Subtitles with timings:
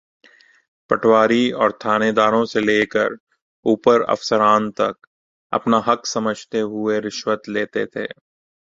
[0.89, 3.09] پٹواری اورتھانیداروں سے لے کر
[3.65, 4.95] اوپر افسران تک
[5.53, 8.05] اپنا حق سمجھتے ہوئے رشوت لیتے تھے۔